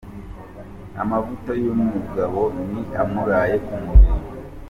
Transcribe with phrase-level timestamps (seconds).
[1.01, 4.19] Amavuta y’umugabo ni amuraye ku mubiri.